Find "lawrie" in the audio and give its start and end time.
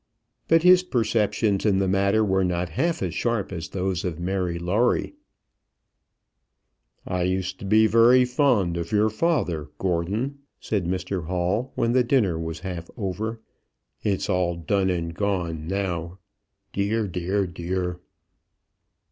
4.57-5.13